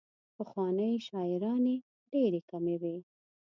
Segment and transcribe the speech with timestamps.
[0.35, 1.75] پخوانۍ شاعرانې
[2.11, 2.95] ډېرې کمې وې.